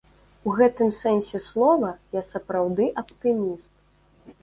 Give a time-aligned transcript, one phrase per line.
[0.47, 3.73] У гэтым сэнсе слова я сапраўды аптыміст.